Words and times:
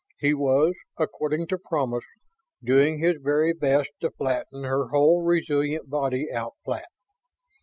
He 0.17 0.33
was, 0.33 0.73
according 0.97 1.45
to 1.49 1.59
promise, 1.59 2.05
doing 2.63 2.97
his 2.97 3.17
very 3.21 3.53
best 3.53 3.91
to 3.99 4.09
flatten 4.09 4.63
her 4.63 4.87
whole 4.87 5.21
resilient 5.23 5.91
body 5.91 6.31
out 6.33 6.55
flat. 6.65 6.89